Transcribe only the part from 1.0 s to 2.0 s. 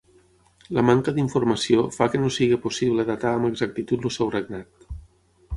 d'informació